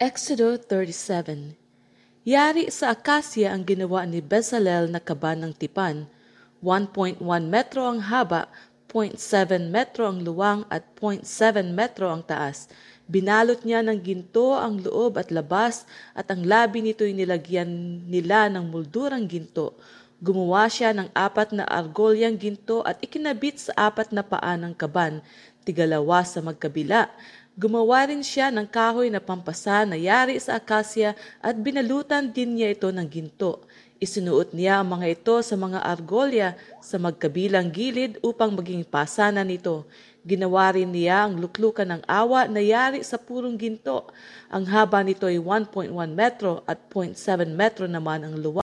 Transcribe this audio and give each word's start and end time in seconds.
Exodo 0.00 0.56
37 0.56 1.60
Yari 2.24 2.72
sa 2.72 2.96
akasya 2.96 3.52
ang 3.52 3.68
ginawa 3.68 4.08
ni 4.08 4.24
Bezalel 4.24 4.88
na 4.88 4.96
kaban 4.96 5.44
ng 5.44 5.52
tipan. 5.52 6.08
1.1 6.64 7.20
metro 7.44 7.84
ang 7.84 8.00
haba, 8.00 8.48
0.7 8.88 9.68
metro 9.68 10.08
ang 10.08 10.24
luwang 10.24 10.64
at 10.72 10.88
0.7 10.96 11.76
metro 11.76 12.08
ang 12.08 12.24
taas. 12.24 12.72
Binalot 13.12 13.60
niya 13.60 13.84
ng 13.84 14.00
ginto 14.00 14.56
ang 14.56 14.80
loob 14.80 15.20
at 15.20 15.28
labas 15.28 15.84
at 16.16 16.32
ang 16.32 16.48
labi 16.48 16.80
nito'y 16.80 17.12
nilagyan 17.12 17.68
nila 18.08 18.48
ng 18.48 18.72
muldurang 18.72 19.28
ginto. 19.28 19.76
Gumawa 20.24 20.64
siya 20.72 20.96
ng 20.96 21.12
apat 21.12 21.52
na 21.52 21.68
argolyang 21.68 22.40
ginto 22.40 22.80
at 22.88 22.96
ikinabit 23.04 23.68
sa 23.68 23.92
apat 23.92 24.16
na 24.16 24.24
paa 24.24 24.56
ng 24.56 24.72
kaban, 24.72 25.20
tigalawa 25.68 26.24
sa 26.24 26.40
magkabila. 26.40 27.12
Gumawa 27.58 28.06
rin 28.06 28.22
siya 28.22 28.54
ng 28.54 28.66
kahoy 28.70 29.10
na 29.10 29.18
pampasa 29.18 29.82
na 29.82 29.98
yari 29.98 30.38
sa 30.38 30.62
akasya 30.62 31.18
at 31.42 31.54
binalutan 31.58 32.30
din 32.30 32.54
niya 32.54 32.74
ito 32.74 32.88
ng 32.90 33.08
ginto. 33.10 33.66
Isinuot 34.00 34.56
niya 34.56 34.80
ang 34.80 34.96
mga 34.96 35.06
ito 35.12 35.36
sa 35.44 35.60
mga 35.60 35.84
argolya 35.84 36.56
sa 36.80 36.96
magkabilang 36.96 37.68
gilid 37.68 38.16
upang 38.24 38.56
maging 38.56 38.80
pasana 38.86 39.44
nito. 39.44 39.84
Ginawa 40.24 40.72
rin 40.72 40.88
niya 40.88 41.28
ang 41.28 41.36
luklukan 41.36 41.84
ng 41.84 42.02
awa 42.08 42.48
na 42.48 42.64
yari 42.64 43.04
sa 43.04 43.20
purong 43.20 43.60
ginto. 43.60 44.08
Ang 44.48 44.64
haba 44.68 45.04
nito 45.04 45.28
ay 45.28 45.36
1.1 45.36 45.92
metro 46.16 46.64
at 46.64 46.88
0.7 46.88 47.52
metro 47.52 47.84
naman 47.84 48.24
ang 48.24 48.40
luwa. 48.40 48.64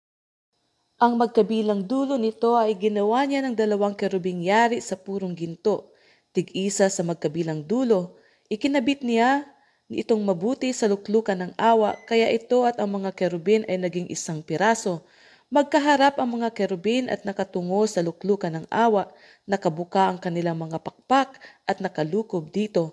Ang 0.99 1.21
magkabilang 1.21 1.85
dulo 1.85 2.17
nito 2.17 2.57
ay 2.57 2.73
ginawa 2.75 3.23
niya 3.29 3.45
ng 3.45 3.53
dalawang 3.53 3.95
kerubing 3.95 4.43
yari 4.49 4.81
sa 4.81 4.97
purong 4.97 5.37
ginto. 5.37 5.93
Tig-isa 6.33 6.89
sa 6.89 7.05
magkabilang 7.05 7.69
dulo, 7.69 8.17
ikinabit 8.49 9.05
niya 9.05 9.45
itong 9.89 10.21
mabuti 10.21 10.69
sa 10.77 10.85
luklukan 10.85 11.37
ng 11.37 11.53
awa, 11.57 11.97
kaya 12.05 12.29
ito 12.29 12.69
at 12.69 12.77
ang 12.77 13.01
mga 13.01 13.17
kerubin 13.17 13.65
ay 13.65 13.81
naging 13.81 14.09
isang 14.13 14.45
piraso. 14.45 15.01
Magkaharap 15.49 16.21
ang 16.21 16.37
mga 16.37 16.53
kerubin 16.53 17.09
at 17.09 17.25
nakatungo 17.25 17.81
sa 17.89 18.05
luklukan 18.05 18.53
ng 18.53 18.67
awa, 18.69 19.09
nakabuka 19.49 20.13
ang 20.13 20.21
kanilang 20.21 20.61
mga 20.61 20.77
pakpak 20.77 21.41
at 21.65 21.81
nakalukob 21.81 22.53
dito. 22.53 22.93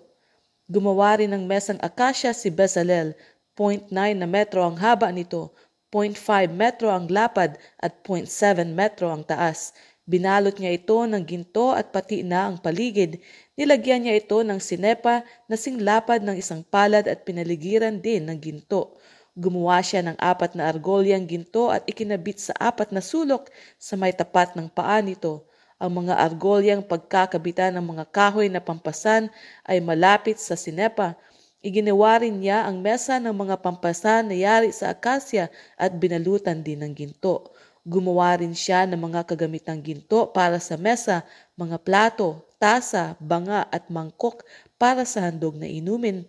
Gumawa 0.64 1.20
rin 1.20 1.36
ng 1.36 1.44
mesang 1.44 1.76
akasya 1.84 2.32
si 2.32 2.48
Bezalel, 2.48 3.12
0.9 3.60 3.92
na 3.92 4.24
metro 4.24 4.64
ang 4.64 4.80
haba 4.80 5.12
nito, 5.12 5.52
0.5 5.92 6.48
metro 6.48 6.88
ang 6.88 7.12
lapad 7.12 7.60
at 7.76 8.00
0.7 8.04 8.72
metro 8.72 9.12
ang 9.12 9.20
taas. 9.20 9.76
Binalot 10.06 10.54
niya 10.62 10.70
ito 10.70 11.02
ng 11.02 11.18
ginto 11.26 11.74
at 11.74 11.90
pati 11.90 12.22
na 12.22 12.46
ang 12.46 12.62
paligid. 12.62 13.18
Nilagyan 13.58 14.06
niya 14.06 14.14
ito 14.14 14.38
ng 14.38 14.62
sinepa 14.62 15.26
na 15.50 15.58
singlapad 15.58 16.22
ng 16.22 16.38
isang 16.38 16.62
palad 16.62 17.10
at 17.10 17.26
pinaligiran 17.26 17.98
din 17.98 18.22
ng 18.30 18.38
ginto. 18.38 18.94
Gumawa 19.34 19.82
siya 19.82 20.06
ng 20.06 20.14
apat 20.14 20.54
na 20.54 20.70
argolyang 20.70 21.26
ginto 21.26 21.74
at 21.74 21.82
ikinabit 21.90 22.38
sa 22.38 22.54
apat 22.54 22.94
na 22.94 23.02
sulok 23.02 23.50
sa 23.82 23.98
may 23.98 24.14
tapat 24.14 24.54
ng 24.54 24.70
paa 24.70 25.02
nito. 25.02 25.42
Ang 25.82 26.06
mga 26.06 26.22
argolyang 26.22 26.86
pagkakabitan 26.86 27.74
ng 27.74 27.84
mga 27.84 28.06
kahoy 28.14 28.46
na 28.46 28.62
pampasan 28.62 29.26
ay 29.66 29.82
malapit 29.82 30.38
sa 30.38 30.54
sinepa. 30.54 31.18
Iginawa 31.66 32.22
rin 32.22 32.38
niya 32.38 32.62
ang 32.62 32.78
mesa 32.78 33.18
ng 33.18 33.34
mga 33.34 33.58
pampasan 33.58 34.30
na 34.30 34.38
yari 34.38 34.70
sa 34.70 34.94
akasya 34.94 35.50
at 35.74 35.90
binalutan 35.98 36.62
din 36.62 36.78
ng 36.86 36.94
ginto. 36.94 37.50
Gumawa 37.86 38.34
rin 38.42 38.50
siya 38.50 38.82
ng 38.82 38.98
mga 38.98 39.30
kagamitang 39.30 39.78
ginto 39.78 40.34
para 40.34 40.58
sa 40.58 40.74
mesa, 40.74 41.22
mga 41.54 41.78
plato, 41.86 42.42
tasa, 42.58 43.14
banga 43.22 43.62
at 43.70 43.86
mangkok 43.94 44.42
para 44.74 45.06
sa 45.06 45.22
handog 45.30 45.54
na 45.54 45.70
inumin. 45.70 46.26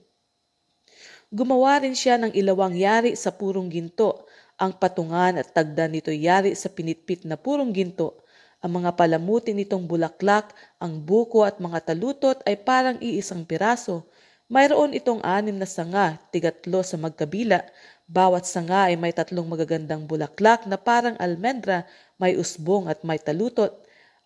Gumawa 1.33 1.81
rin 1.81 1.97
siya 1.97 2.21
ng 2.21 2.29
ilawang 2.37 2.77
yari 2.77 3.17
sa 3.17 3.33
purong 3.33 3.73
ginto. 3.73 4.29
Ang 4.61 4.77
patungan 4.77 5.41
at 5.41 5.49
tagdan 5.49 5.97
nito 5.97 6.13
yari 6.13 6.53
sa 6.53 6.69
pinitpit 6.69 7.25
na 7.25 7.41
purong 7.41 7.73
ginto. 7.73 8.21
Ang 8.61 8.85
mga 8.85 8.93
palamuti 8.93 9.57
nitong 9.57 9.89
bulaklak, 9.89 10.53
ang 10.77 11.01
buko 11.01 11.41
at 11.41 11.57
mga 11.57 11.89
talutot 11.89 12.37
ay 12.45 12.53
parang 12.61 13.01
iisang 13.01 13.49
piraso. 13.49 14.05
Mayroon 14.47 14.95
itong 14.95 15.19
anim 15.25 15.57
na 15.57 15.67
sanga, 15.67 16.21
tigatlo 16.31 16.79
sa 16.79 16.95
magkabila, 16.95 17.65
bawat 18.07 18.47
sanga 18.47 18.87
ay 18.87 18.95
may 18.95 19.11
tatlong 19.11 19.43
magagandang 19.43 20.07
bulaklak 20.07 20.63
na 20.63 20.79
parang 20.79 21.19
almendra, 21.19 21.83
may 22.15 22.39
usbong 22.39 22.87
at 22.87 23.03
may 23.03 23.19
talutot. 23.19 23.75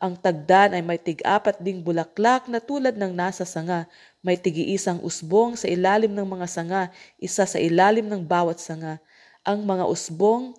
Ang 0.01 0.17
tagdan 0.17 0.73
ay 0.77 0.81
may 0.81 0.97
tig-apat 0.97 1.61
ding 1.61 1.81
bulaklak 1.81 2.49
na 2.49 2.61
tulad 2.61 2.97
ng 2.97 3.13
nasa 3.13 3.45
sanga. 3.45 3.89
May 4.21 4.37
tigi-isang 4.37 5.01
usbong 5.01 5.57
sa 5.57 5.69
ilalim 5.69 6.13
ng 6.13 6.25
mga 6.25 6.47
sanga, 6.49 6.81
isa 7.17 7.45
sa 7.45 7.57
ilalim 7.57 8.05
ng 8.05 8.21
bawat 8.21 8.61
sanga. 8.61 9.01
Ang 9.41 9.65
mga 9.65 9.85
usbong, 9.89 10.53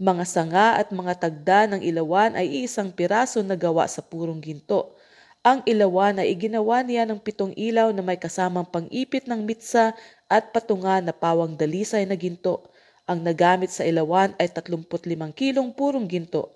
mga 0.00 0.24
sanga 0.24 0.66
at 0.80 0.88
mga 0.92 1.14
tagda 1.28 1.68
ng 1.72 1.80
ilawan 1.84 2.36
ay 2.36 2.64
isang 2.64 2.88
piraso 2.92 3.44
na 3.44 3.56
gawa 3.56 3.84
sa 3.88 4.00
purong 4.00 4.40
ginto. 4.40 4.96
Ang 5.42 5.64
ilawan 5.64 6.20
ay 6.20 6.34
iginawa 6.34 6.84
niya 6.84 7.08
ng 7.08 7.18
pitong 7.18 7.56
ilaw 7.56 7.88
na 7.94 8.04
may 8.04 8.20
kasamang 8.20 8.66
pang-ipit 8.68 9.24
ng 9.24 9.40
mitsa 9.40 9.96
at 10.28 10.52
patungan 10.52 11.00
na 11.00 11.16
pawang 11.16 11.56
dalisay 11.56 12.04
na 12.04 12.14
ginto. 12.14 12.68
Ang 13.08 13.24
nagamit 13.24 13.72
sa 13.72 13.88
ilawan 13.88 14.36
ay 14.36 14.52
35 14.52 15.32
kilong 15.32 15.72
purong 15.72 16.04
ginto. 16.04 16.52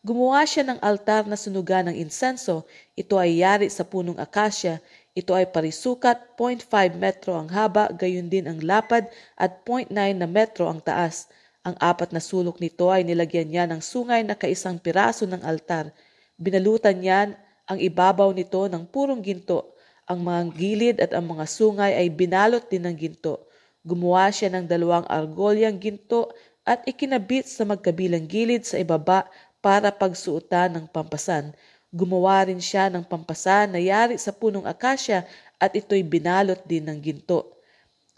Gumawa 0.00 0.48
siya 0.48 0.64
ng 0.64 0.80
altar 0.80 1.28
na 1.28 1.36
sunugan 1.36 1.92
ng 1.92 1.96
insenso. 2.00 2.64
Ito 2.96 3.20
ay 3.20 3.44
yari 3.44 3.68
sa 3.68 3.84
punong 3.84 4.16
akasya. 4.16 4.80
Ito 5.12 5.36
ay 5.36 5.52
parisukat, 5.52 6.40
0.5 6.40 6.96
metro 6.96 7.36
ang 7.36 7.52
haba, 7.52 7.92
gayon 7.92 8.32
din 8.32 8.48
ang 8.48 8.64
lapad 8.64 9.12
at 9.36 9.60
0.9 9.68 9.92
na 9.92 10.24
metro 10.24 10.72
ang 10.72 10.80
taas. 10.80 11.28
Ang 11.60 11.76
apat 11.76 12.16
na 12.16 12.24
sulok 12.24 12.56
nito 12.64 12.88
ay 12.88 13.04
nilagyan 13.04 13.52
niya 13.52 13.64
ng 13.68 13.84
sungay 13.84 14.24
na 14.24 14.32
kaisang 14.32 14.80
piraso 14.80 15.28
ng 15.28 15.44
altar. 15.44 15.92
Binalutan 16.40 16.96
niya 16.96 17.36
ang 17.68 17.76
ibabaw 17.76 18.32
nito 18.32 18.64
ng 18.64 18.88
purong 18.88 19.20
ginto. 19.20 19.69
Ang 20.10 20.26
mga 20.26 20.42
gilid 20.58 20.96
at 20.98 21.14
ang 21.14 21.22
mga 21.22 21.46
sungay 21.46 21.94
ay 21.94 22.10
binalot 22.10 22.66
din 22.66 22.82
ng 22.82 22.98
ginto. 22.98 23.46
Gumawa 23.86 24.26
siya 24.34 24.50
ng 24.50 24.66
dalawang 24.66 25.06
argolyang 25.06 25.78
ginto 25.78 26.34
at 26.66 26.82
ikinabit 26.82 27.46
sa 27.46 27.62
magkabilang 27.62 28.26
gilid 28.26 28.66
sa 28.66 28.82
ibaba 28.82 29.30
para 29.62 29.94
pagsuotan 29.94 30.74
ng 30.74 30.86
pampasan. 30.90 31.54
Gumawa 31.94 32.50
rin 32.50 32.58
siya 32.58 32.90
ng 32.90 33.06
pampasan 33.06 33.70
na 33.70 33.78
yari 33.78 34.18
sa 34.18 34.34
punong 34.34 34.66
akasya 34.66 35.22
at 35.62 35.70
ito'y 35.78 36.02
binalot 36.02 36.58
din 36.66 36.90
ng 36.90 36.98
ginto. 36.98 37.54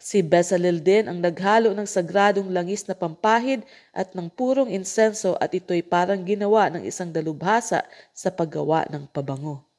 Si 0.00 0.24
Bezalel 0.24 0.80
din 0.80 1.12
ang 1.12 1.20
naghalo 1.20 1.76
ng 1.76 1.84
sagradong 1.84 2.48
langis 2.48 2.88
na 2.88 2.96
pampahid 2.96 3.68
at 3.92 4.16
ng 4.16 4.32
purong 4.32 4.72
insenso 4.72 5.36
at 5.36 5.52
ito'y 5.52 5.84
parang 5.84 6.24
ginawa 6.24 6.72
ng 6.72 6.88
isang 6.88 7.12
dalubhasa 7.12 7.84
sa 8.16 8.32
paggawa 8.32 8.88
ng 8.88 9.04
pabango. 9.12 9.71